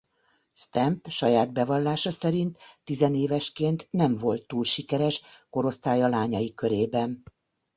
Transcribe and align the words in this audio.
Stamp 0.53 1.05
saját 1.09 1.53
bevallása 1.53 2.11
szerint 2.11 2.57
tizenévesként 2.83 3.87
nem 3.91 4.15
volt 4.15 4.47
túl 4.47 4.63
sikeres 4.63 5.21
korosztálya 5.49 6.07
lányai 6.07 6.53
körében. 6.53 7.23